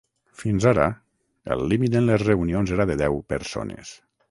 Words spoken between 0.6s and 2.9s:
ara, el límit en les reunions era